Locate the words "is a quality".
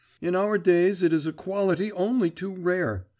1.13-1.91